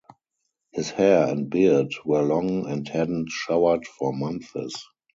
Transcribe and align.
His 0.71 0.89
hair 0.89 1.27
and 1.27 1.47
beard 1.47 1.93
were 2.05 2.23
long 2.23 2.65
and 2.67 2.87
hadn't 2.87 3.29
showered 3.29 3.85
for 3.85 4.11
months. 4.11 4.51